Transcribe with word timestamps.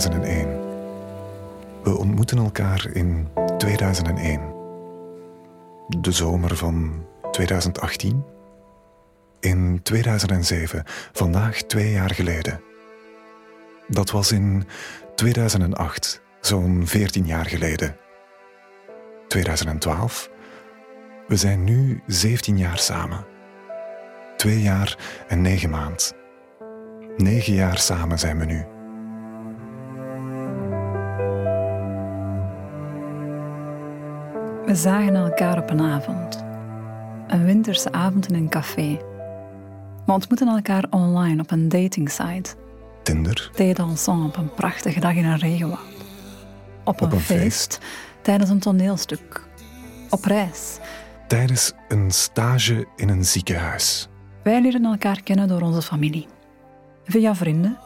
2001. 0.00 0.48
We 1.82 1.96
ontmoeten 1.96 2.38
elkaar 2.38 2.86
in 2.92 3.28
2001. 3.58 4.40
De 5.88 6.12
zomer 6.12 6.56
van 6.56 7.06
2018. 7.30 8.24
In 9.40 9.80
2007, 9.82 10.84
vandaag 11.12 11.56
twee 11.62 11.90
jaar 11.90 12.14
geleden. 12.14 12.60
Dat 13.88 14.10
was 14.10 14.32
in 14.32 14.64
2008, 15.14 16.22
zo'n 16.40 16.82
14 16.86 17.26
jaar 17.26 17.46
geleden. 17.46 17.96
2012. 19.28 20.30
We 21.26 21.36
zijn 21.36 21.64
nu 21.64 22.02
17 22.06 22.58
jaar 22.58 22.78
samen. 22.78 23.24
Twee 24.36 24.60
jaar 24.60 24.98
en 25.28 25.40
negen 25.40 25.70
maand. 25.70 26.14
Negen 27.16 27.54
jaar 27.54 27.78
samen 27.78 28.18
zijn 28.18 28.38
we 28.38 28.44
nu. 28.44 28.69
We 34.70 34.76
zagen 34.76 35.14
elkaar 35.14 35.58
op 35.58 35.70
een 35.70 35.80
avond. 35.80 36.44
Een 37.28 37.44
winterse 37.44 37.92
avond 37.92 38.28
in 38.28 38.34
een 38.34 38.48
café. 38.48 38.98
We 40.06 40.12
ontmoetten 40.12 40.48
elkaar 40.48 40.84
online 40.90 41.42
op 41.42 41.50
een 41.50 41.68
datingsite. 41.68 42.54
Tinder, 43.02 43.50
ensemble 43.56 44.26
op 44.26 44.36
een 44.36 44.54
prachtige 44.54 45.00
dag 45.00 45.14
in 45.14 45.24
een 45.24 45.38
regenwoud. 45.38 46.04
Op, 46.84 47.00
een, 47.00 47.12
een 47.12 47.20
feest, 47.20 47.78
tijdens 48.22 48.50
een 48.50 48.58
toneelstuk. 48.58 49.48
Op 50.10 50.24
reis. 50.24 50.78
tijdens 51.26 51.72
een 51.88 52.10
stage 52.10 52.86
in 52.96 53.08
een 53.08 53.24
ziekenhuis. 53.24 54.08
Wij 54.42 54.60
leren 54.60 54.84
elkaar 54.84 55.22
kennen 55.22 55.48
door 55.48 55.60
onze 55.60 55.82
familie. 55.82 56.26
Via 57.04 57.34
vrienden. 57.34 57.78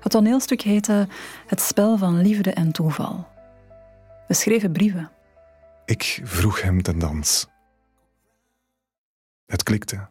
Het 0.00 0.12
toneelstuk 0.12 0.60
heette 0.60 1.08
Het 1.46 1.60
spel 1.60 1.98
van 1.98 2.20
liefde 2.20 2.52
en 2.52 2.72
toeval. 2.72 3.26
We 4.26 4.34
schreven 4.34 4.72
brieven. 4.72 5.10
Ik 5.84 6.20
vroeg 6.22 6.62
hem 6.62 6.82
ten 6.82 6.98
dans. 6.98 7.46
Het 9.46 9.62
klikte. 9.62 10.10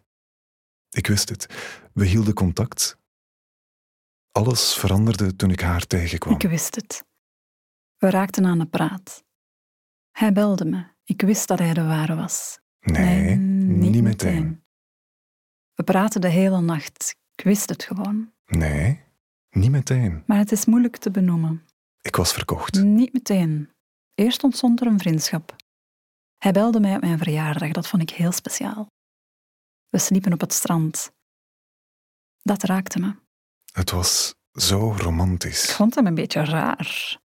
Ik 0.89 1.07
wist 1.07 1.29
het. 1.29 1.47
We 1.93 2.05
hielden 2.05 2.33
contact. 2.33 2.97
Alles 4.31 4.73
veranderde 4.75 5.35
toen 5.35 5.51
ik 5.51 5.59
haar 5.59 5.87
tegenkwam. 5.87 6.33
Ik 6.33 6.41
wist 6.49 6.75
het. 6.75 7.03
We 7.97 8.09
raakten 8.09 8.45
aan 8.45 8.59
de 8.59 8.65
praat. 8.65 9.23
Hij 10.11 10.31
belde 10.33 10.65
me. 10.65 10.85
Ik 11.03 11.21
wist 11.21 11.47
dat 11.47 11.59
hij 11.59 11.73
de 11.73 11.83
ware 11.83 12.15
was. 12.15 12.59
Nee, 12.79 13.35
niet 13.35 14.03
meteen. 14.03 14.63
We 15.73 15.83
praten 15.83 16.21
de 16.21 16.29
hele 16.29 16.61
nacht. 16.61 17.15
Ik 17.35 17.43
wist 17.43 17.69
het 17.69 17.83
gewoon. 17.83 18.31
Nee, 18.45 19.03
niet 19.49 19.71
meteen. 19.71 20.23
Maar 20.25 20.37
het 20.37 20.51
is 20.51 20.65
moeilijk 20.65 20.97
te 20.97 21.11
benoemen. 21.11 21.65
Ik 22.01 22.15
was 22.15 22.33
verkocht. 22.33 22.83
Niet 22.83 23.13
meteen. 23.13 23.69
Eerst 24.15 24.43
ontstond 24.43 24.81
er 24.81 24.87
een 24.87 24.99
vriendschap. 24.99 25.55
Hij 26.41 26.51
belde 26.51 26.79
mij 26.79 26.95
op 26.95 27.01
mijn 27.01 27.17
verjaardag. 27.17 27.71
Dat 27.71 27.87
vond 27.87 28.01
ik 28.01 28.09
heel 28.09 28.31
speciaal. 28.31 28.91
We 29.89 29.97
sliepen 29.97 30.33
op 30.33 30.39
het 30.39 30.53
strand. 30.53 31.11
Dat 32.41 32.63
raakte 32.63 32.99
me. 32.99 33.15
Het 33.71 33.91
was 33.91 34.35
zo 34.51 34.91
Ik 34.93 35.01
romantisch. 35.01 35.75
vond 35.75 35.95
hem 35.95 36.07
een 36.07 36.15
beetje 36.15 36.45
raar. 36.45 37.19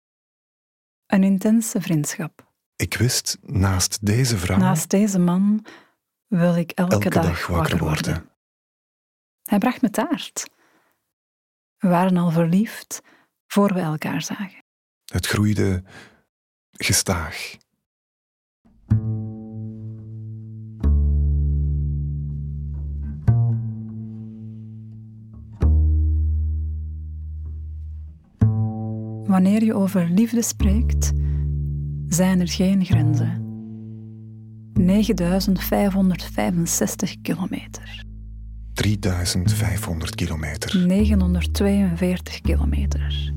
Een 1.05 1.23
intense 1.23 1.81
vriendschap. 1.81 2.53
Ik 2.75 2.93
wist, 2.93 3.37
naast 3.41 4.05
deze 4.05 4.37
vrouw 4.37 4.57
Naast 4.57 4.89
deze 4.89 5.19
man 5.19 5.65
wil 6.27 6.55
ik 6.55 6.71
elke, 6.71 6.93
elke 6.93 7.09
dag 7.09 7.47
wakker 7.47 7.77
worden. 7.77 8.29
Hij 9.43 9.57
bracht 9.57 9.81
me 9.81 9.89
taart. 9.89 10.49
We 11.77 11.87
waren 11.87 12.17
al 12.17 12.31
verliefd 12.31 13.01
voor 13.47 13.73
we 13.73 13.79
elkaar 13.79 14.21
zagen. 14.21 14.63
Het 15.05 15.27
groeide 15.27 15.83
gestaag. 16.71 17.55
Wanneer 29.27 29.63
je 29.63 29.73
over 29.73 30.09
liefde 30.09 30.41
spreekt, 30.41 31.11
zijn 32.07 32.39
er 32.39 32.47
geen 32.47 32.85
grenzen. 32.85 33.43
9565 34.73 37.15
kilometer, 37.21 38.05
3500 38.73 40.15
kilometer. 40.15 40.87
942 40.87 42.41
kilometer, 42.41 43.33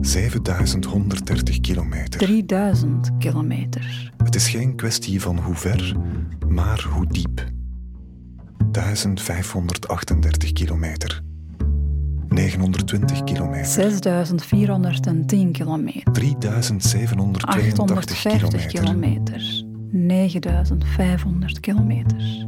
7130 0.00 1.60
kilometer. 1.60 2.20
3000 2.20 3.10
kilometer, 3.18 4.12
Het 4.24 4.34
is 4.34 4.48
geen 4.48 4.76
kwestie 4.76 5.20
van 5.20 5.38
hoe 5.38 5.54
ver, 5.54 5.96
maar 6.48 6.86
hoe 6.92 7.06
diep. 7.06 7.44
1538 8.70 10.52
kilometer. 10.52 11.22
920 12.28 13.24
kilometer. 13.24 13.66
6410 13.66 15.52
kilometer, 15.52 16.12
3782 16.12 17.48
850 17.48 18.66
kilometer. 18.66 18.80
kilometer, 18.80 19.64
9500 19.92 21.60
kilometer. 21.60 22.46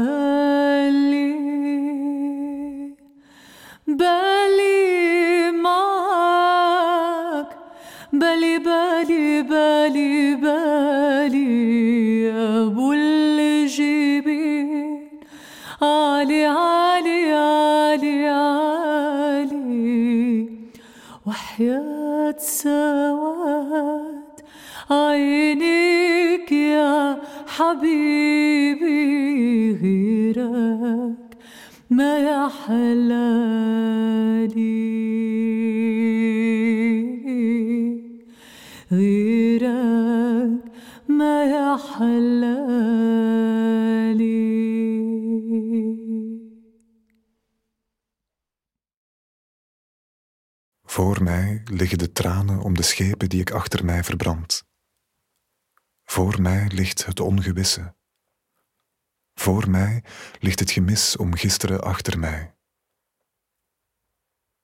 Voor 51.22 51.30
mij 51.30 51.62
liggen 51.66 51.98
de 51.98 52.12
tranen 52.12 52.60
om 52.60 52.76
de 52.76 52.82
schepen 52.82 53.30
die 53.30 53.42
ik 53.42 53.52
achter 53.52 53.86
mij 53.86 54.04
verbrand. 54.04 54.64
Voor 56.04 56.42
mij 56.42 56.68
ligt 56.68 57.06
het 57.06 57.20
ongewisse. 57.20 57.96
Voor 59.34 59.70
mij 59.70 60.04
ligt 60.40 60.60
het 60.60 60.72
gemis 60.72 61.18
om 61.18 61.36
gisteren 61.36 61.82
achter 61.82 62.20
mij. 62.20 62.56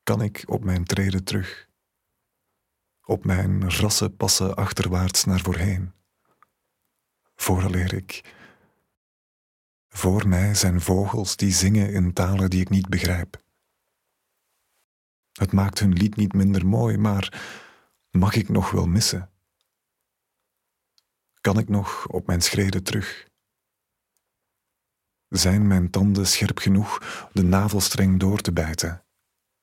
Kan 0.04 0.22
ik 0.22 0.44
op 0.46 0.64
mijn 0.64 0.84
treden 0.84 1.24
terug? 1.24 1.70
Op 3.02 3.26
mijn 3.26 3.72
rassen 3.72 4.16
passen 4.16 4.56
achterwaarts 4.56 5.24
naar 5.24 5.40
voorheen? 5.40 5.94
Vooraleer 7.36 7.94
ik. 7.94 8.34
Voor 9.88 10.28
mij 10.28 10.56
zijn 10.56 10.82
vogels 10.82 11.36
die 11.36 11.52
zingen 11.52 11.94
in 11.94 12.14
talen 12.14 12.50
die 12.50 12.62
ik 12.62 12.70
niet 12.70 12.90
begrijp. 12.90 13.46
Het 15.38 15.52
maakt 15.52 15.80
hun 15.80 15.94
lied 15.94 16.16
niet 16.16 16.34
minder 16.34 16.68
mooi, 16.68 16.98
maar 16.98 17.42
mag 18.12 18.36
ik 18.36 18.50
nog 18.50 18.72
wel 18.72 18.88
missen? 18.88 19.32
Kan 21.42 21.58
ik 21.58 21.70
nog 21.70 22.08
op 22.08 22.28
mijn 22.28 22.42
schreden 22.42 22.84
terug? 22.84 23.28
Zijn 25.28 25.68
mijn 25.68 25.90
tanden 25.90 26.28
scherp 26.28 26.58
genoeg 26.58 27.28
de 27.34 27.44
navelstreng 27.44 28.20
door 28.20 28.42
te 28.42 28.54
bijten 28.54 29.06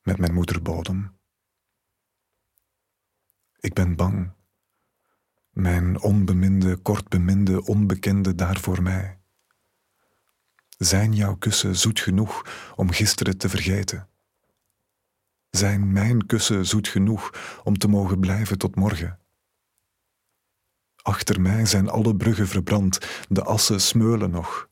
met 0.02 0.18
mijn 0.18 0.34
moederbodem? 0.34 1.18
Ik 3.60 3.74
ben 3.74 3.96
bang. 3.96 4.32
Mijn 5.50 6.00
onbeminde, 6.00 6.76
kortbeminde, 6.76 7.64
onbekende 7.64 8.34
daar 8.34 8.60
voor 8.60 8.82
mij. 8.82 9.20
Zijn 10.68 11.14
jouw 11.14 11.36
kussen 11.36 11.76
zoet 11.76 12.00
genoeg 12.00 12.46
om 12.76 12.90
gisteren 12.90 13.38
te 13.38 13.48
vergeten? 13.48 14.08
Zijn 15.54 15.92
mijn 15.92 16.26
kussen 16.26 16.66
zoet 16.66 16.88
genoeg 16.88 17.30
om 17.64 17.78
te 17.78 17.88
mogen 17.88 18.20
blijven 18.20 18.58
tot 18.58 18.74
morgen? 18.76 19.18
Achter 21.02 21.40
mij 21.40 21.66
zijn 21.66 21.88
alle 21.88 22.16
bruggen 22.16 22.48
verbrand, 22.48 22.98
de 23.28 23.44
assen 23.44 23.80
smeulen 23.80 24.30
nog. 24.30 24.68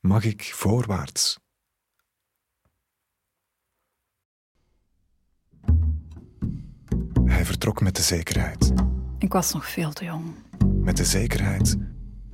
Mag 0.00 0.24
ik 0.24 0.42
voorwaarts? 0.54 1.38
Hij 7.24 7.44
vertrok 7.44 7.80
met 7.80 7.96
de 7.96 8.02
zekerheid, 8.02 8.72
Ik 9.18 9.32
was 9.32 9.52
nog 9.52 9.70
veel 9.70 9.92
te 9.92 10.04
jong. 10.04 10.34
met 10.58 10.96
de 10.96 11.04
zekerheid 11.04 11.76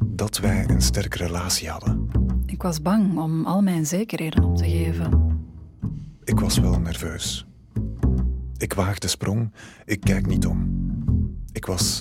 dat 0.04 0.38
wij 0.38 0.68
een 0.68 0.82
sterke 0.82 1.18
relatie 1.18 1.70
hadden. 1.70 2.08
Ik 2.46 2.62
was 2.62 2.82
bang 2.82 3.18
om 3.18 3.46
al 3.46 3.62
mijn 3.62 3.86
zekerheden 3.86 4.44
op 4.44 4.56
te 4.56 4.64
geven. 4.64 5.29
Ik 6.30 6.40
was 6.40 6.58
wel 6.58 6.80
nerveus. 6.80 7.46
Ik 8.56 8.72
waag 8.72 8.98
de 8.98 9.08
sprong, 9.08 9.52
ik 9.84 10.00
kijk 10.00 10.26
niet 10.26 10.46
om. 10.46 10.68
Ik 11.52 11.66
was 11.66 12.00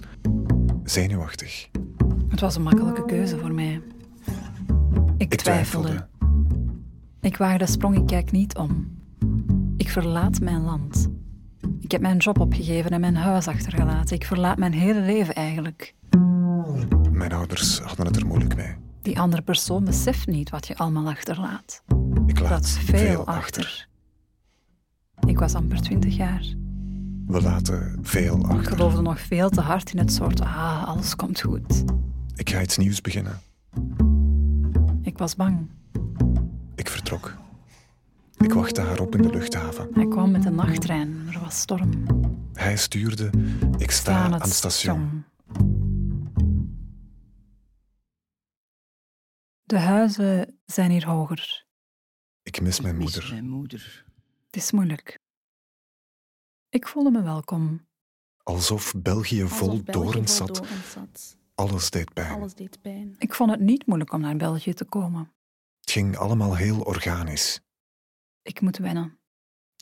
zenuwachtig. 0.84 1.70
Het 2.28 2.40
was 2.40 2.56
een 2.56 2.62
makkelijke 2.62 3.06
keuze 3.06 3.38
voor 3.38 3.54
mij. 3.54 3.82
Ik, 5.18 5.32
Ik 5.32 5.36
twijfelde. 5.36 5.88
twijfelde. 5.88 6.08
Ik 7.22 7.38
waag 7.38 7.58
de 7.58 7.68
sprong, 7.68 7.96
ik 7.98 8.06
kijk 8.06 8.32
niet 8.32 8.58
om. 8.58 8.98
Ik 9.78 9.90
verlaat 9.90 10.40
mijn 10.40 10.62
land. 10.62 11.10
Ik 11.80 11.92
heb 11.92 12.02
mijn 12.02 12.18
job 12.18 12.40
opgegeven 12.40 12.92
en 12.92 13.00
mijn 13.00 13.16
huis 13.16 13.48
achtergelaten. 13.48 14.16
Ik 14.16 14.26
verlaat 14.26 14.58
mijn 14.58 14.74
hele 14.74 15.02
leven 15.02 15.36
eigenlijk. 15.36 15.96
Mijn 17.12 17.32
ouders 17.34 17.80
hadden 17.80 18.06
het 18.06 18.16
er 18.16 18.26
moeilijk 18.26 18.56
mee. 18.56 18.76
Die 19.02 19.20
andere 19.20 19.42
persoon 19.42 19.84
beseft 19.84 20.28
niet 20.28 20.50
wat 20.50 20.68
je 20.68 20.78
allemaal 20.78 21.08
achterlaat. 21.08 21.84
Ik 22.26 22.40
laat 22.40 22.50
Dat 22.50 22.64
is 22.64 22.78
veel 22.78 23.28
achter. 23.28 23.88
Ik 25.30 25.40
was 25.40 25.56
amper 25.56 25.82
twintig 25.82 26.16
jaar. 26.16 26.44
We 27.26 27.42
laten 27.42 28.00
veel 28.02 28.38
Ik 28.40 28.46
achter. 28.46 28.72
geloofde 28.72 29.02
nog 29.02 29.20
veel 29.20 29.50
te 29.50 29.62
hard 29.62 29.92
in 29.92 29.98
het 29.98 30.14
soort 30.14 30.42
ah, 30.42 30.88
alles 30.88 31.16
komt 31.16 31.42
goed. 31.42 31.84
Ik 32.36 32.50
ga 32.50 32.62
iets 32.62 32.78
nieuws 32.78 33.02
beginnen. 33.02 33.40
Ik 35.02 35.18
was 35.18 35.36
bang. 35.36 35.70
Ik 36.76 36.90
vertrok. 36.90 37.36
Ik 38.38 38.54
wachtte 38.54 38.82
haar 38.82 39.00
op 39.00 39.16
in 39.16 39.22
de 39.22 39.30
luchthaven. 39.30 39.88
Hij 39.94 40.08
kwam 40.08 40.32
met 40.32 40.46
een 40.46 40.56
nachttrein. 40.56 41.28
Er 41.34 41.40
was 41.40 41.60
storm. 41.60 42.06
Hij 42.54 42.78
stuurde. 42.78 43.30
Ik 43.78 43.92
sta 43.92 44.12
Sta 44.12 44.24
aan 44.24 44.34
het 44.34 44.50
station. 44.50 45.24
De 49.64 49.80
huizen 49.80 50.60
zijn 50.66 50.92
hier 50.92 51.08
hoger. 51.08 51.66
Ik 52.44 52.62
mis 52.62 52.82
mijn 52.82 52.98
mis 52.98 53.04
moeder. 53.04 53.30
Mijn 53.34 53.50
moeder. 53.50 54.06
Het 54.46 54.56
is 54.56 54.72
moeilijk. 54.72 55.19
Ik 56.70 56.88
voelde 56.88 57.12
me 57.12 57.22
welkom. 57.22 57.88
Alsof 58.44 58.94
België 58.98 59.48
vol 59.48 59.70
Alsof 59.70 59.84
dorens 59.86 60.36
zat. 60.36 60.56
dorens 60.56 60.92
zat. 60.92 61.38
Alles 61.56 61.90
deed 61.90 62.14
pijn. 62.14 62.32
Alles 62.32 62.54
deed 62.56 62.82
pijn. 62.82 63.16
Ik 63.18 63.34
vond 63.34 63.52
het 63.52 63.60
niet 63.60 63.86
moeilijk 63.86 64.14
om 64.14 64.22
naar 64.22 64.36
België 64.36 64.74
te 64.74 64.86
komen. 64.86 65.32
Het 65.80 65.92
ging 65.92 66.18
allemaal 66.18 66.56
heel 66.56 66.82
organisch. 66.82 67.60
Ik 68.42 68.62
moet 68.62 68.78
wennen. 68.78 69.18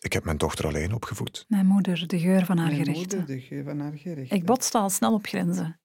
Ik 0.01 0.13
heb 0.13 0.23
mijn 0.23 0.37
dochter 0.37 0.65
alleen 0.67 0.93
opgevoed. 0.93 1.45
Mijn 1.47 1.65
moeder, 1.65 2.07
de 2.07 2.19
geur 2.19 2.45
van 2.45 2.57
haar 2.57 2.71
Mijn 2.71 2.85
gerechten. 2.85 3.17
moeder, 3.17 3.35
de 3.35 3.41
geur 3.41 3.63
van 3.63 3.79
haar 3.79 3.93
gerechten. 3.97 4.37
Ik 4.37 4.45
botste 4.45 4.77
al 4.77 4.89
snel 4.89 5.13
op 5.13 5.25
grenzen. 5.25 5.79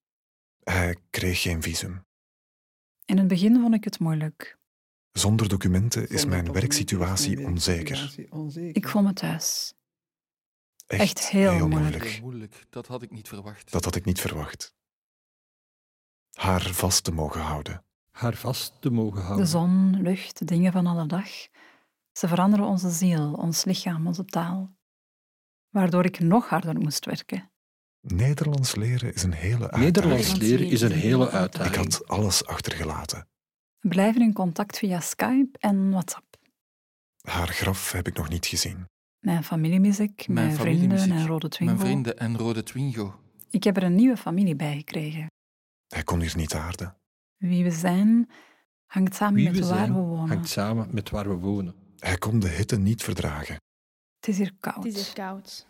Hij 0.65 0.97
kreeg 1.11 1.43
geen 1.43 1.63
visum. 1.63 2.05
In 3.05 3.19
het 3.19 3.29
begin 3.29 3.61
vond 3.61 3.75
ik 3.75 3.85
het 3.85 3.99
moeilijk. 3.99 4.59
Zonder 5.13 5.49
documenten 5.49 6.03
is 6.03 6.09
Zonder 6.09 6.29
mijn 6.29 6.45
documenten 6.45 6.61
werksituatie 6.69 7.35
mijn 7.37 7.47
onzeker. 7.49 7.97
werksituatie 7.97 8.33
onzeker. 8.33 8.77
Ik 8.77 8.89
voel 8.89 9.03
me 9.03 9.13
thuis. 9.13 9.75
Echt, 10.93 11.01
Echt 11.03 11.29
heel 11.29 11.69
moeilijk. 11.69 12.05
Heel 12.05 12.23
moeilijk, 12.23 12.65
dat 12.71 12.87
had 12.87 13.03
ik 13.03 13.11
niet 13.11 13.29
verwacht. 13.29 13.73
Dat 13.73 13.85
had 13.85 13.97
ik 13.97 14.05
niet 14.05 14.21
verwacht. 14.21 14.75
Haar 16.33 16.63
vast 16.63 17.05
te 17.05 17.13
mogen 17.13 17.41
houden. 17.41 17.85
Haar 18.11 18.35
vast 18.35 18.73
te 18.81 18.91
mogen 18.91 19.23
houden. 19.23 19.45
De 19.45 19.51
zon, 19.51 20.03
lucht, 20.03 20.39
de 20.39 20.45
dingen 20.45 20.73
van 20.73 20.87
alle 20.87 21.07
dag. 21.07 21.29
Ze 22.13 22.29
veranderen 22.29 22.67
onze 22.67 22.91
ziel, 22.91 23.33
ons 23.33 23.65
lichaam, 23.65 24.07
onze 24.07 24.25
taal. 24.25 24.77
Waardoor 25.69 26.05
ik 26.05 26.19
nog 26.21 26.49
harder 26.49 26.79
moest 26.79 27.05
werken. 27.05 27.51
Nederlands 28.01 28.75
leren 28.75 29.15
is 29.15 29.23
een 29.23 29.33
hele 29.33 29.61
uitdaging. 29.71 29.85
Nederlands 29.85 30.33
leren 30.37 30.67
is 30.67 30.81
een 30.81 30.93
hele 30.93 31.27
Ik 31.27 31.33
uitdaging. 31.33 31.77
had 31.77 32.09
alles 32.09 32.45
achtergelaten. 32.47 33.29
We 33.79 33.89
blijven 33.89 34.23
in 34.23 34.33
contact 34.33 34.79
via 34.79 35.01
Skype 35.01 35.59
en 35.59 35.91
WhatsApp. 35.91 36.37
Haar 37.21 37.49
graf 37.49 37.93
heb 37.93 38.07
ik 38.07 38.17
nog 38.17 38.29
niet 38.29 38.47
gezien. 38.47 38.91
Mijn 39.23 39.45
familie 39.45 39.81
mis 39.81 40.01
ik, 40.01 40.29
mijn, 40.29 40.47
Mijn 40.47 40.59
familie 40.59 40.79
vrienden 40.79 41.11
en 41.19 41.27
Rode 41.27 41.49
Twingo. 41.49 41.75
Mijn 41.75 41.87
vrienden 41.87 42.19
en 42.19 42.37
Rode 42.37 42.63
Twingo. 42.63 43.21
Ik 43.51 43.65
heb 43.65 43.77
er 43.77 43.83
een 43.83 43.95
nieuwe 43.95 44.17
familie 44.17 44.57
bij 44.57 44.77
gekregen. 44.77 45.27
Hij 45.89 46.03
kon 46.03 46.21
hier 46.21 46.37
niet 46.37 46.55
aarden. 46.55 46.97
Wie 47.37 47.65
we 47.65 47.71
zijn, 47.71 48.31
hangt 48.87 49.15
samen 49.15 49.35
Wie 49.35 49.45
met 49.45 49.55
we 49.59 49.67
waar 49.67 49.77
zijn, 49.77 49.95
we 49.95 50.01
wonen. 50.01 50.29
hangt 50.29 50.49
samen 50.49 50.89
met 50.95 51.11
waar 51.11 51.29
we 51.29 51.35
wonen. 51.35 51.75
Hij 51.99 52.17
kon 52.19 52.39
de 52.39 52.49
hitte 52.49 52.79
niet 52.79 53.03
verdragen. 53.03 53.55
Het 54.21 54.29
is 54.29 54.39
hier 54.39 54.53
koud. 54.61 54.85
Het 54.85 54.97
is 54.97 55.05
hier 55.07 55.15
koud. 55.15 55.67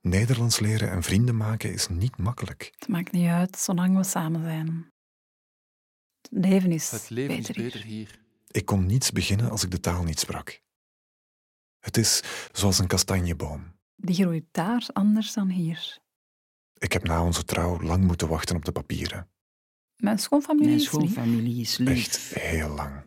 Nederlands 0.00 0.58
leren 0.60 0.90
en 0.90 1.02
vrienden 1.02 1.36
maken 1.36 1.72
is 1.72 1.88
niet 1.88 2.16
makkelijk. 2.16 2.72
Het 2.78 2.88
maakt 2.88 3.12
niet 3.12 3.28
uit, 3.28 3.56
zolang 3.58 3.96
we 3.96 4.04
samen 4.04 4.42
zijn. 4.42 4.86
Het 6.20 6.44
leven 6.44 6.72
is, 6.72 6.90
Het 6.90 7.10
leven 7.10 7.36
beter, 7.36 7.56
is 7.56 7.62
beter 7.62 7.82
hier. 7.82 7.96
hier. 7.96 8.20
Ik 8.50 8.64
kon 8.64 8.86
niets 8.86 9.12
beginnen 9.12 9.50
als 9.50 9.62
ik 9.64 9.70
de 9.70 9.80
taal 9.80 10.02
niet 10.02 10.18
sprak. 10.18 10.60
Het 11.86 11.96
is 11.96 12.22
zoals 12.52 12.78
een 12.78 12.86
kastanjeboom. 12.86 13.74
Die 13.96 14.14
groeit 14.14 14.44
daar 14.50 14.86
anders 14.92 15.32
dan 15.32 15.48
hier. 15.48 15.98
Ik 16.78 16.92
heb 16.92 17.04
na 17.04 17.24
onze 17.24 17.44
trouw 17.44 17.80
lang 17.80 18.04
moeten 18.04 18.28
wachten 18.28 18.56
op 18.56 18.64
de 18.64 18.72
papieren. 18.72 19.28
Mijn 19.96 20.18
schoonfamilie 20.18 20.66
Mijn 20.68 20.80
is 20.80 20.92
lief. 20.92 21.10
schoonfamilie 21.12 21.60
is 21.60 21.76
lief. 21.78 21.88
Echt 21.88 22.34
heel 22.34 22.68
lang. 22.68 23.06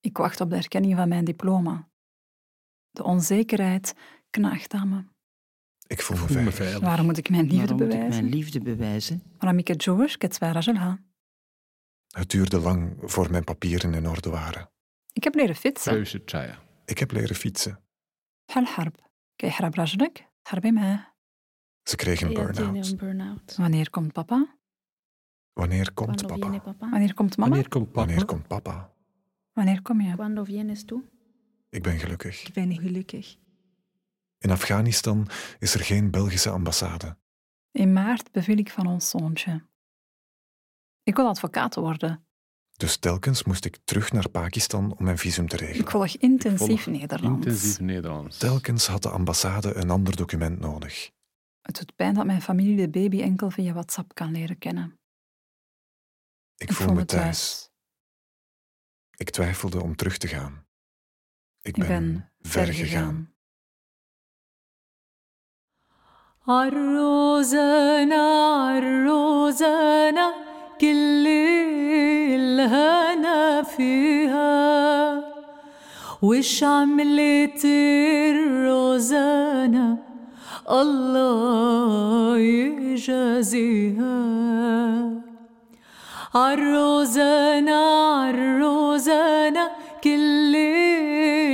Ik 0.00 0.16
wacht 0.16 0.40
op 0.40 0.50
de 0.50 0.56
erkenning 0.56 0.96
van 0.96 1.08
mijn 1.08 1.24
diploma. 1.24 1.88
De 2.90 3.02
onzekerheid 3.02 3.94
knaagt 4.30 4.72
aan 4.72 4.88
me. 4.88 5.04
Ik 5.86 6.02
voel 6.02 6.16
me 6.16 6.22
voel 6.22 6.28
me 6.28 6.34
veilig. 6.34 6.54
veilig. 6.54 6.80
Waarom 6.80 7.06
moet 7.06 7.18
ik 7.18 7.30
mijn 7.30 7.42
liefde 7.46 7.56
Waarom 7.58 7.76
moet 7.76 7.86
ik 7.86 7.98
bewijzen? 7.98 8.20
mijn 8.22 8.34
liefde 8.34 8.60
bewijzen? 8.60 9.22
Waarom 9.38 9.58
ik 9.58 9.68
het. 9.68 9.92
Het 12.08 12.30
duurde 12.30 12.58
lang 12.58 12.96
voor 13.00 13.30
mijn 13.30 13.44
papieren 13.44 13.94
in 13.94 14.08
orde 14.08 14.30
waren. 14.30 14.70
Ik 15.12 15.24
heb 15.24 15.34
leren 15.34 15.56
fietsen. 15.56 16.06
Ik 16.88 16.98
heb 16.98 17.10
leren 17.10 17.36
fietsen. 17.36 17.80
Ze 21.82 21.96
kreeg 21.96 22.20
een 22.20 22.34
burn-out. 22.96 23.56
Wanneer 23.56 23.90
komt 23.90 24.12
papa? 24.12 24.56
Wanneer 25.52 25.92
komt 25.92 26.26
papa? 26.26 26.48
Wanneer 26.90 27.14
komt 27.14 27.36
mama? 27.36 27.50
Wanneer 27.50 27.68
komt 27.68 27.92
papa? 27.92 28.06
Wanneer 28.06 28.24
komt 28.24 28.46
papa? 28.46 28.92
Wanneer 29.52 29.82
kom 29.82 30.00
je? 30.00 30.14
Ik 31.70 31.82
ben 31.82 31.98
gelukkig. 31.98 32.46
Ik 32.46 32.52
ben 32.52 32.72
gelukkig. 32.72 33.36
In 34.38 34.50
Afghanistan 34.50 35.28
is 35.58 35.74
er 35.74 35.80
geen 35.80 36.10
Belgische 36.10 36.50
ambassade. 36.50 37.16
In 37.70 37.92
maart 37.92 38.32
beviel 38.32 38.56
ik 38.58 38.70
van 38.70 38.86
ons 38.86 39.10
zoontje. 39.10 39.66
Ik 41.02 41.16
wil 41.16 41.26
advocaat 41.26 41.74
worden. 41.74 42.27
Dus 42.78 42.96
telkens 42.96 43.44
moest 43.44 43.64
ik 43.64 43.78
terug 43.84 44.12
naar 44.12 44.28
Pakistan 44.28 44.94
om 44.98 45.04
mijn 45.04 45.18
visum 45.18 45.48
te 45.48 45.56
regelen. 45.56 45.80
Ik 45.80 45.90
volg 45.90 46.16
intensief 46.16 46.86
Nederlands. 46.86 47.46
Intensief 47.46 47.80
Nederlands. 47.80 48.38
Telkens 48.38 48.86
had 48.86 49.02
de 49.02 49.10
ambassade 49.10 49.74
een 49.74 49.90
ander 49.90 50.16
document 50.16 50.60
nodig. 50.60 51.10
Het 51.60 51.76
doet 51.76 51.96
pijn 51.96 52.14
dat 52.14 52.26
mijn 52.26 52.42
familie 52.42 52.76
de 52.76 52.88
baby 52.88 53.22
enkel 53.22 53.50
via 53.50 53.72
WhatsApp 53.72 54.14
kan 54.14 54.32
leren 54.32 54.58
kennen. 54.58 54.98
Ik, 56.56 56.72
voel, 56.72 56.94
me 56.94 57.04
thuis. 57.04 57.70
Ik 59.16 59.30
twijfelde 59.30 59.82
om 59.82 59.96
terug 59.96 60.16
te 60.16 60.28
gaan. 60.28 60.66
Ik, 61.60 61.76
ben, 61.76 61.86
ben, 61.86 62.32
ver 62.40 62.74
gegaan. 62.74 63.34
Arrozena, 66.44 68.24
arrozena. 68.76 70.47
كل 70.80 71.26
الهنا 72.34 73.62
فيها 73.62 75.22
وش 76.22 76.64
عملت 76.64 77.64
الروزانا 78.34 79.98
الله 80.70 82.38
يجازيها. 82.38 84.18
عالروزانا 86.34 87.80
عالروزانا 88.14 89.70
كل 90.04 90.56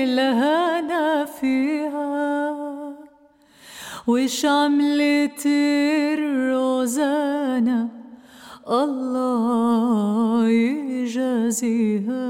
الهنا 0.03 1.25
فيها. 1.25 2.05
وش 4.07 4.45
عملت 4.45 5.47
الروزانا 6.19 7.94
الله 8.69 10.49
يجازيها. 10.49 12.25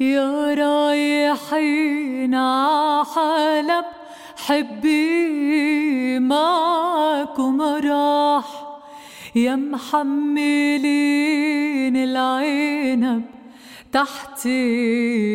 يا 0.00 0.54
رايحين 0.54 2.34
عحلب 2.34 3.84
حبي 4.36 6.18
معكم 6.18 7.60
راح. 7.62 8.66
يا 9.36 9.56
محملين 9.56 11.06
العنب 11.96 13.22
تحت 13.92 14.46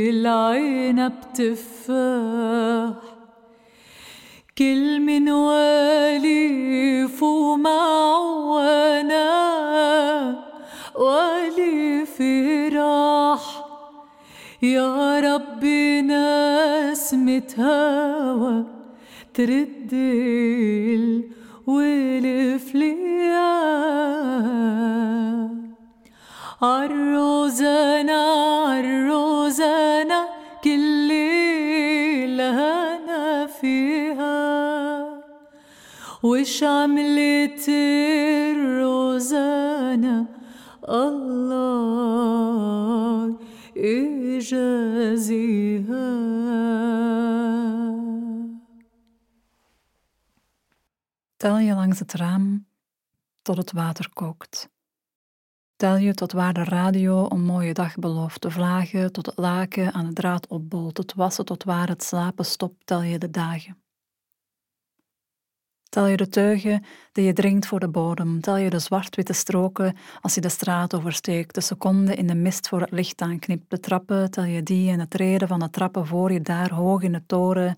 العنب 0.10 1.14
تفاح 1.34 3.11
كل 4.62 5.00
من 5.00 5.30
وليف 5.30 7.24
ومعونا 7.24 7.72
ولي 10.96 12.06
فراح 12.06 13.66
يا 14.62 15.20
ربي 15.20 16.02
نسمة 16.02 17.54
هوا 17.60 18.64
ترد 19.34 19.94
الولف 21.64 22.76
ليا. 22.76 23.62
عالروزانا 26.62 28.22
وش 36.23 36.63
عملت 36.63 37.69
الروزانا 38.57 40.27
الله 40.89 41.67
يجازيها 43.77 45.47
Tel 51.37 51.59
je 51.59 51.75
langs 51.75 51.99
het 51.99 52.13
raam 52.13 52.67
tot 53.43 53.57
het 53.57 53.73
water 53.73 54.09
kookt. 54.13 54.69
Tel 55.77 55.97
je 55.97 56.15
tot 56.15 56.33
waar 56.33 56.53
de 56.53 56.65
radio 56.65 57.27
een 57.31 57.45
mooie 57.45 57.73
dag 57.73 57.95
belooft, 57.95 58.43
de 58.43 58.51
vlagen 58.51 59.13
tot 59.13 59.27
het 59.27 59.39
laken 59.39 59.93
aan 59.93 60.07
de 60.07 60.13
draad 60.13 60.47
opbolt, 60.47 60.97
het 60.97 61.15
wassen 61.15 61.45
tot 61.45 61.65
waar 61.65 61.89
het 61.89 62.03
slapen 62.03 62.45
stopt, 62.45 62.87
tel 62.87 63.03
je 63.03 63.19
de 63.19 63.31
dagen. 63.31 63.77
Tel 65.92 66.06
je 66.06 66.18
de 66.18 66.30
teugen 66.30 66.84
die 67.12 67.26
je 67.26 67.34
drinkt 67.34 67.68
voor 67.68 67.80
de 67.80 67.90
bodem, 67.90 68.42
tel 68.42 68.58
je 68.58 68.70
de 68.70 68.80
zwart-witte 68.80 69.34
stroken 69.34 69.98
als 70.22 70.36
je 70.36 70.42
de 70.42 70.50
straat 70.50 70.96
oversteekt, 70.96 71.56
de 71.56 71.62
seconden 71.62 72.18
in 72.18 72.28
de 72.28 72.36
mist 72.36 72.68
voor 72.68 72.80
het 72.82 72.92
licht 72.92 73.22
aanknipt, 73.22 73.70
de 73.70 73.80
trappen, 73.80 74.32
tel 74.32 74.44
je 74.44 74.64
die 74.64 74.92
en 74.92 75.00
het 75.00 75.10
treden 75.10 75.48
van 75.48 75.60
de 75.60 75.70
trappen 75.70 76.08
voor 76.08 76.32
je 76.32 76.42
daar 76.42 76.74
hoog 76.74 77.02
in 77.02 77.12
de 77.12 77.26
toren, 77.26 77.78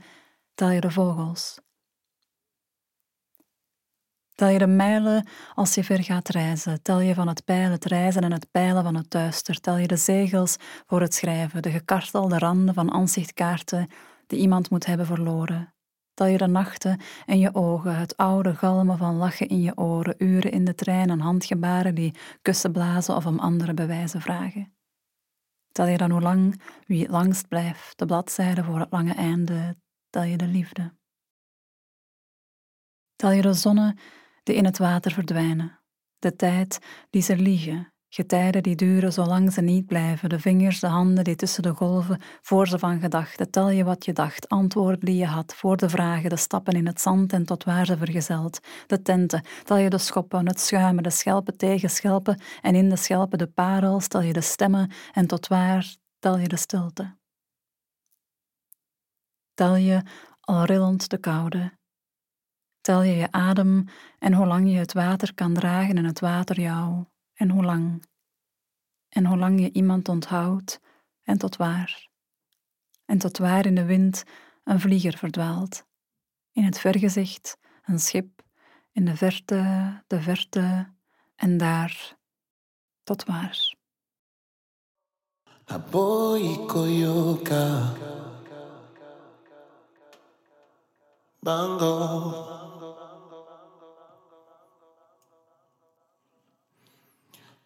tel 0.53 0.69
je 0.69 0.81
de 0.81 0.91
vogels. 0.91 1.59
Tel 4.35 4.47
je 4.47 4.59
de 4.59 4.67
mijlen 4.67 5.27
als 5.53 5.73
je 5.73 5.83
ver 5.83 6.03
gaat 6.03 6.29
reizen. 6.29 6.81
Tel 6.81 6.99
je 6.99 7.13
van 7.13 7.27
het 7.27 7.45
pijl 7.45 7.71
het 7.71 7.85
reizen 7.85 8.21
en 8.21 8.31
het 8.31 8.51
pijlen 8.51 8.83
van 8.83 8.95
het 8.95 9.11
duister. 9.11 9.59
Tel 9.59 9.77
je 9.77 9.87
de 9.87 9.97
zegels 9.97 10.55
voor 10.85 11.01
het 11.01 11.13
schrijven, 11.13 11.61
de 11.61 11.71
gekartelde 11.71 12.37
randen 12.37 12.73
van 12.73 12.91
aanzichtkaarten 12.91 13.87
die 14.27 14.39
iemand 14.39 14.69
moet 14.69 14.85
hebben 14.85 15.05
verloren. 15.05 15.73
Tel 16.13 16.25
je 16.25 16.37
de 16.37 16.47
nachten 16.47 16.99
en 17.25 17.39
je 17.39 17.55
ogen, 17.55 17.95
het 17.95 18.17
oude 18.17 18.55
galmen 18.55 18.97
van 18.97 19.15
lachen 19.15 19.47
in 19.47 19.61
je 19.61 19.77
oren, 19.77 20.15
uren 20.17 20.51
in 20.51 20.65
de 20.65 20.75
trein 20.75 21.09
en 21.09 21.19
handgebaren 21.19 21.95
die 21.95 22.15
kussen 22.41 22.71
blazen 22.71 23.15
of 23.15 23.25
om 23.25 23.39
andere 23.39 23.73
bewijzen 23.73 24.21
vragen. 24.21 24.73
Tel 25.71 25.87
je 25.87 25.97
dan 25.97 26.11
hoe 26.11 26.21
lang 26.21 26.61
wie 26.85 27.01
het 27.01 27.11
langst 27.11 27.47
blijft, 27.47 27.97
de 27.97 28.05
bladzijde 28.05 28.63
voor 28.63 28.79
het 28.79 28.91
lange 28.91 29.13
einde, 29.13 29.75
tel 30.09 30.23
je 30.23 30.37
de 30.37 30.47
liefde. 30.47 30.93
Tel 33.15 33.31
je 33.31 33.41
de 33.41 33.53
zonnen 33.53 33.99
die 34.43 34.55
in 34.55 34.65
het 34.65 34.77
water 34.77 35.11
verdwijnen, 35.11 35.79
de 36.19 36.35
tijd 36.35 36.79
die 37.09 37.21
ze 37.21 37.37
liegen, 37.37 37.92
getijden 38.13 38.63
die 38.63 38.75
duren 38.75 39.13
zolang 39.13 39.53
ze 39.53 39.61
niet 39.61 39.85
blijven, 39.85 40.29
de 40.29 40.39
vingers, 40.39 40.79
de 40.79 40.87
handen 40.87 41.23
die 41.23 41.35
tussen 41.35 41.63
de 41.63 41.73
golven, 41.73 42.21
voor 42.41 42.67
ze 42.67 42.79
van 42.79 42.99
gedachten, 42.99 43.51
tel 43.51 43.69
je 43.69 43.83
wat 43.83 44.05
je 44.05 44.13
dacht, 44.13 44.49
antwoorden 44.49 45.05
die 45.05 45.15
je 45.15 45.25
had, 45.25 45.55
voor 45.55 45.77
de 45.77 45.89
vragen, 45.89 46.29
de 46.29 46.35
stappen 46.35 46.73
in 46.73 46.85
het 46.85 47.01
zand 47.01 47.33
en 47.33 47.45
tot 47.45 47.63
waar 47.63 47.85
ze 47.85 47.97
vergezeld, 47.97 48.59
de 48.87 49.01
tenten, 49.01 49.43
tel 49.63 49.77
je 49.77 49.89
de 49.89 49.97
schoppen, 49.97 50.47
het 50.47 50.59
schuimen, 50.59 51.03
de 51.03 51.09
schelpen 51.09 51.57
tegen 51.57 51.89
schelpen. 51.89 52.39
En 52.61 52.75
in 52.75 52.89
de 52.89 52.95
schelpen 52.95 53.37
de 53.37 53.47
parels, 53.47 54.07
tel 54.07 54.21
je 54.21 54.33
de 54.33 54.41
stemmen 54.41 54.91
en 55.13 55.27
tot 55.27 55.47
waar 55.47 55.95
tel 56.19 56.37
je 56.37 56.47
de 56.47 56.57
stilte. 56.57 57.15
Tel 59.53 59.75
je, 59.75 60.01
al 60.39 60.63
rillend 60.63 61.09
de 61.09 61.17
koude, 61.17 61.71
Tel 62.81 63.01
je 63.01 63.15
je 63.15 63.31
adem 63.31 63.85
en 64.19 64.33
hoe 64.33 64.45
lang 64.45 64.71
je 64.71 64.77
het 64.77 64.93
water 64.93 65.33
kan 65.33 65.53
dragen 65.53 65.97
en 65.97 66.05
het 66.05 66.19
water 66.19 66.59
jou, 66.59 67.05
en 67.33 67.49
hoe 67.49 67.63
lang. 67.63 68.05
En 69.09 69.25
hoe 69.25 69.37
lang 69.37 69.59
je 69.59 69.71
iemand 69.71 70.09
onthoudt 70.09 70.79
en 71.23 71.37
tot 71.37 71.55
waar. 71.55 72.07
En 73.05 73.17
tot 73.17 73.37
waar 73.37 73.65
in 73.65 73.75
de 73.75 73.85
wind 73.85 74.23
een 74.63 74.79
vlieger 74.79 75.17
verdwaald. 75.17 75.85
In 76.51 76.63
het 76.63 76.79
vergezicht 76.79 77.57
een 77.83 77.99
schip, 77.99 78.41
in 78.91 79.05
de 79.05 79.15
verte, 79.15 80.03
de 80.07 80.21
verte, 80.21 80.93
en 81.35 81.57
daar, 81.57 82.17
tot 83.03 83.23
waar. 83.23 83.75
Aboy 85.65 86.65
Koyoka 86.65 87.93
Bango 91.43 92.52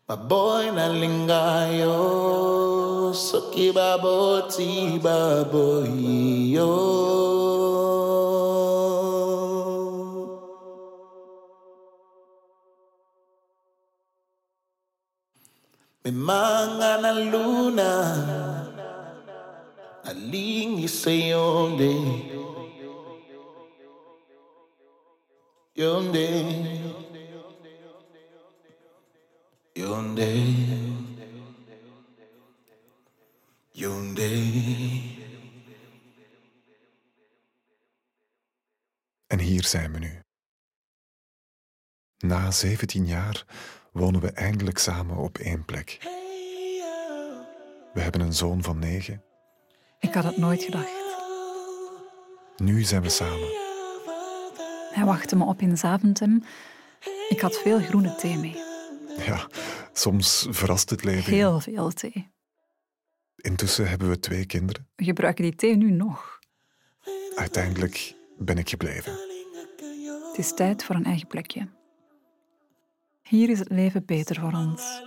Baboy 0.07 0.71
na 0.71 0.87
lingayo 0.87 1.99
Soki 3.11 3.75
baboti 3.75 4.95
baboy 5.03 5.91
yo. 6.55 6.71
Memanga 16.07 17.03
na 17.03 17.11
luna 17.11 17.91
Alingi 20.07 20.87
sa 20.87 21.11
yonde 21.11 21.99
Yonde 25.75 26.27
Yonde 26.79 26.96
Yonde 29.87 30.31
En 39.27 39.39
hier 39.39 39.63
zijn 39.63 39.93
we 39.93 39.99
nu. 39.99 40.19
Na 42.17 42.51
17 42.51 43.05
jaar 43.05 43.45
wonen 43.91 44.21
we 44.21 44.31
eindelijk 44.31 44.77
samen 44.77 45.17
op 45.17 45.37
één 45.37 45.65
plek. 45.65 45.97
We 47.93 48.01
hebben 48.01 48.21
een 48.21 48.33
zoon 48.33 48.63
van 48.63 48.79
negen. 48.79 49.23
Ik 49.99 50.13
had 50.13 50.23
het 50.23 50.37
nooit 50.37 50.63
gedacht. 50.63 50.91
Nu 52.57 52.83
zijn 52.83 53.01
we 53.01 53.09
samen. 53.09 53.49
Hij 54.93 55.05
wachtte 55.05 55.35
me 55.35 55.45
op 55.45 55.61
in 55.61 55.77
Zaventem. 55.77 56.43
Ik 57.29 57.39
had 57.41 57.57
veel 57.57 57.79
groene 57.79 58.15
thee 58.15 58.37
mee. 58.37 58.65
Ja, 59.25 59.47
soms 59.97 60.47
verrast 60.49 60.89
het 60.89 61.03
leven. 61.03 61.33
Heel 61.33 61.59
veel 61.59 61.91
thee. 61.91 62.31
Intussen 63.35 63.89
hebben 63.89 64.09
we 64.09 64.19
twee 64.19 64.45
kinderen. 64.45 64.87
We 64.95 65.03
gebruiken 65.03 65.43
die 65.43 65.55
thee 65.55 65.75
nu 65.75 65.91
nog. 65.91 66.39
Uiteindelijk 67.35 68.15
ben 68.37 68.57
ik 68.57 68.69
gebleven. 68.69 69.11
Het 70.27 70.37
is 70.37 70.53
tijd 70.53 70.83
voor 70.83 70.95
een 70.95 71.05
eigen 71.05 71.27
plekje. 71.27 71.69
Hier 73.21 73.49
is 73.49 73.59
het 73.59 73.69
leven 73.69 74.05
beter 74.05 74.39
voor 74.39 74.53
ons. 74.53 75.01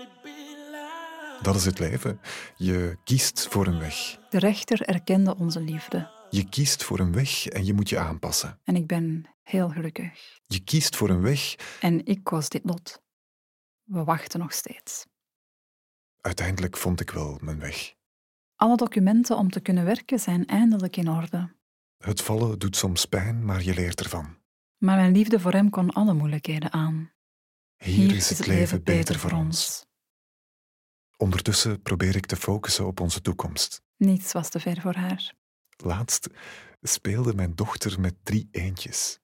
Dat 1.42 1.54
is 1.54 1.64
het 1.64 1.78
leven. 1.78 2.20
Je 2.56 2.98
kiest 3.04 3.48
voor 3.50 3.66
een 3.66 3.78
weg. 3.78 4.18
De 4.28 4.38
rechter 4.38 4.82
erkende 4.82 5.36
onze 5.36 5.60
liefde 5.60 6.10
Je 6.30 6.48
kiest 6.48 6.84
voor 6.84 6.98
een 6.98 7.12
weg 7.12 7.46
en 7.46 7.64
je 7.64 7.74
moet 7.74 7.88
je 7.88 7.98
aanpassen. 7.98 8.60
en 8.64 8.76
ik 8.76 8.86
ben 8.86 9.24
heel 9.42 9.68
gelukkig. 9.68 10.40
Je 10.46 10.60
kiest 10.64 10.96
voor 10.96 11.08
een 11.08 11.20
weg. 11.22 11.54
En 11.80 12.06
ik 12.06 12.24
koos 12.24 12.48
dit 12.48 12.64
lot. 12.64 13.02
We 13.90 14.04
wachten 14.04 14.40
nog 14.40 14.52
steeds. 14.52 15.06
Uiteindelijk 16.20 16.76
vond 16.76 17.00
ik 17.00 17.10
wel 17.10 17.38
mijn 17.42 17.58
weg. 17.58 17.94
Alle 18.56 18.76
documenten 18.76 19.36
om 19.36 19.50
te 19.50 19.60
kunnen 19.60 19.84
werken 19.84 20.18
zijn 20.18 20.46
eindelijk 20.46 20.96
in 20.96 21.08
orde. 21.08 21.54
Het 21.98 22.22
vallen 22.22 22.58
doet 22.58 22.76
soms 22.76 23.04
pijn, 23.04 23.44
maar 23.44 23.62
je 23.62 23.74
leert 23.74 24.00
ervan. 24.00 24.36
Maar 24.78 24.96
mijn 24.96 25.12
liefde 25.12 25.40
voor 25.40 25.52
hem 25.52 25.70
kon 25.70 25.90
alle 25.90 26.14
moeilijkheden 26.14 26.72
aan. 26.72 27.12
Hier, 27.76 28.14
is 28.14 28.28
het 28.28 28.46
leven 28.46 28.82
beter 28.82 29.18
voor 29.18 29.32
ons. 29.32 29.86
Ondertussen 31.16 31.82
probeer 31.82 32.16
ik 32.16 32.26
te 32.26 32.36
focussen 32.36 32.86
op 32.86 33.00
onze 33.00 33.20
toekomst. 33.20 33.82
Niets 33.96 34.32
was 34.32 34.48
te 34.50 34.60
ver 34.60 34.80
voor 34.80 34.94
haar. 34.94 35.34
Laatst 35.76 36.28
speelde 36.80 37.34
mijn 37.34 37.54
dochter 37.54 38.00
met 38.00 38.14
drie 38.22 38.48
eentjes. 38.50 39.20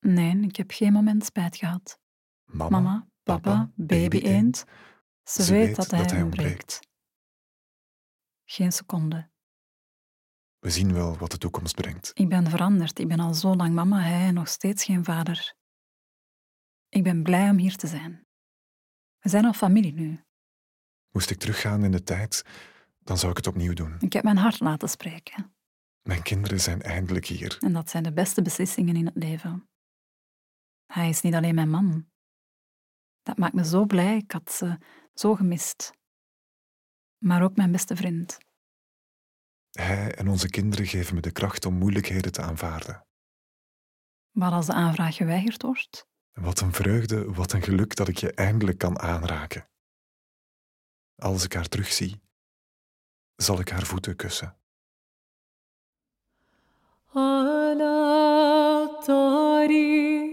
Nee, 0.00 0.40
ik 0.40 0.56
heb 0.56 0.70
geen 0.70 0.92
moment 0.92 1.24
spijt 1.24 1.56
gehad. 1.56 1.98
Mama, 2.44 2.80
Mama, 2.80 3.08
papa, 3.24 3.72
baby 3.74 4.18
eend. 4.18 4.64
Ze, 5.22 5.52
weet 5.52 5.76
dat 5.76 5.90
hij 5.90 6.22
ontbreekt. 6.22 6.80
Geen 8.44 8.72
seconde. 8.72 9.30
We 10.58 10.70
zien 10.70 10.92
wel 10.92 11.16
wat 11.16 11.30
de 11.30 11.38
toekomst 11.38 11.74
brengt. 11.74 12.10
Ik 12.14 12.28
ben 12.28 12.50
veranderd. 12.50 12.98
Ik 12.98 13.08
ben 13.08 13.20
al 13.20 13.34
zo 13.34 13.54
lang 13.54 13.74
mama, 13.74 14.00
hij 14.00 14.30
nog 14.30 14.48
steeds 14.48 14.84
geen 14.84 15.04
vader. 15.04 15.54
Ik 16.88 17.02
ben 17.02 17.22
blij 17.22 17.50
om 17.50 17.56
hier 17.56 17.76
te 17.76 17.86
zijn. 17.86 18.26
We 19.18 19.28
zijn 19.28 19.44
al 19.44 19.52
familie 19.52 19.92
nu. 19.92 20.24
Moest 21.10 21.30
ik 21.30 21.38
teruggaan 21.38 21.84
in 21.84 21.90
de 21.90 22.02
tijd, 22.02 22.44
dan 22.98 23.18
zou 23.18 23.30
ik 23.30 23.36
het 23.36 23.46
opnieuw 23.46 23.72
doen. 23.72 23.96
Ik 24.00 24.12
heb 24.12 24.24
mijn 24.24 24.36
hart 24.36 24.60
laten 24.60 24.88
spreken. 24.88 25.54
Mijn 26.02 26.22
kinderen 26.22 26.60
zijn 26.60 26.82
eindelijk 26.82 27.26
hier. 27.26 27.56
En 27.60 27.72
dat 27.72 27.90
zijn 27.90 28.02
de 28.02 28.12
beste 28.12 28.42
beslissingen 28.42 28.96
in 28.96 29.06
het 29.06 29.16
leven. 29.16 29.68
Hij 30.86 31.08
is 31.08 31.20
niet 31.20 31.34
alleen 31.34 31.54
mijn 31.54 31.70
man. 31.70 32.12
Dat 33.23 33.37
maakt 33.37 33.53
me 33.53 33.65
zo 33.65 33.85
blij. 33.85 34.17
Ik 34.17 34.31
had 34.31 34.51
ze 34.51 34.77
zo 35.13 35.35
gemist. 35.35 35.91
Maar 37.17 37.43
ook 37.43 37.55
mijn 37.55 37.71
beste 37.71 37.95
vriend. 37.95 38.37
Hij 39.71 40.15
en 40.15 40.27
onze 40.27 40.49
kinderen 40.49 40.85
geven 40.85 41.15
me 41.15 41.21
de 41.21 41.31
kracht 41.31 41.65
om 41.65 41.73
moeilijkheden 41.73 42.31
te 42.31 42.41
aanvaarden. 42.41 43.07
Maar 44.31 44.51
als 44.51 44.65
de 44.65 44.73
aanvraag 44.73 45.15
geweigerd 45.15 45.61
wordt, 45.61 46.07
Wat 46.33 46.59
een 46.59 46.73
vreugde, 46.73 47.33
wat 47.33 47.51
een 47.51 47.61
geluk 47.61 47.95
dat 47.95 48.07
ik 48.07 48.17
je 48.17 48.33
eindelijk 48.33 48.77
kan 48.77 48.99
aanraken. 48.99 49.69
Als 51.15 51.43
ik 51.43 51.53
haar 51.53 51.67
terugzie, 51.67 52.21
zal 53.35 53.59
ik 53.59 53.69
haar 53.69 53.85
voeten 53.85 54.15
kussen. 54.15 54.59
على 57.15 58.87
طريق 59.07 60.32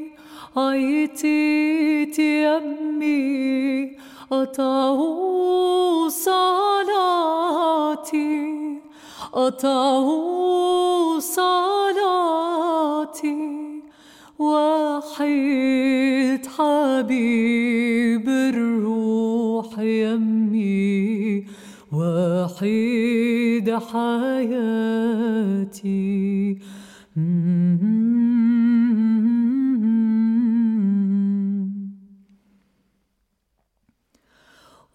عيتي 0.58 2.02
يمي 2.20 3.92
قطعوا 4.32 6.10
صلاتي 6.10 7.62
قطعوا 9.34 11.20
صلاتي. 11.20 12.62
وحيد 14.40 16.46
حبيب 16.46 18.30
الروح 18.30 19.80
يمي 19.80 21.46
وحيد 21.92 23.78
حياتي. 23.78 25.12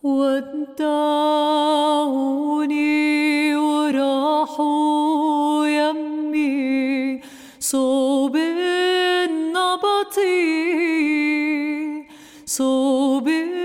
ودعوني 0.06 1.16
وراحوا 3.56 4.86
يمي. 5.66 7.20
صوب 7.60 8.36
النبطي 8.36 8.66
صوب 12.46 13.28
النبطي. 13.28 13.56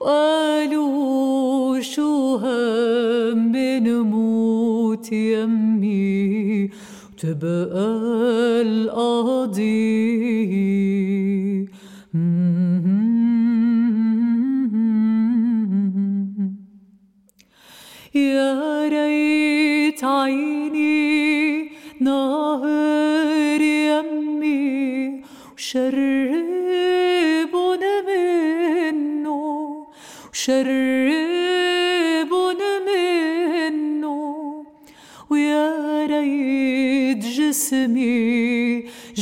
وقالوا 0.00 1.80
شو 1.80 2.36
هم 2.36 3.56
نموت 3.56 5.12
يمي؟ 5.12 6.70
وتبقى 7.20 7.90
القضية 8.62 10.00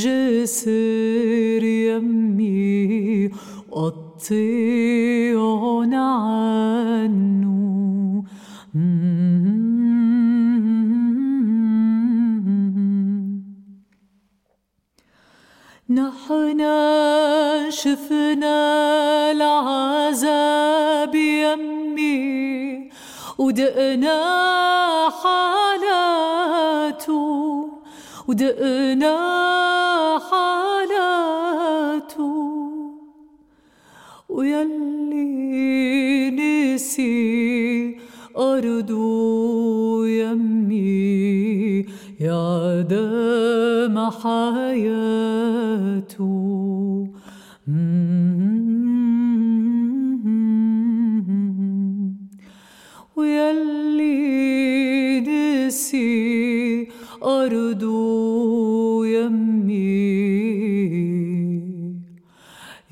جسر 0.02 1.62
يمي 1.64 3.30
قطيع 3.72 5.40
عنه 5.92 7.58
نحن 15.90 16.60
شفنا 17.70 18.58
العذاب 19.30 21.14
يمي 21.14 22.90
ودقنا 23.38 24.18
حالاته 25.22 26.58
ودقنا 28.28 29.67
نسي 36.98 37.96
أرضه 38.36 40.06
يمي 40.08 41.86
يا 42.20 42.82
دم 42.82 44.10
حياته 44.10 45.38
ويلي 53.16 54.40
نسي 55.20 56.88
أرضه 57.22 59.06
يمي 59.06 60.18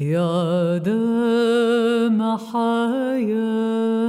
يا 0.00 0.78
دم 0.78 1.65
حياة 2.36 4.06